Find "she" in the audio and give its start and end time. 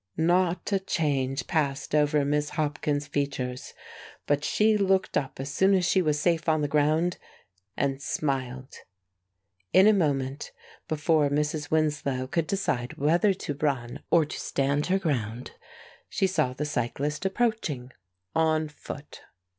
4.43-4.75, 5.85-6.01, 16.09-16.25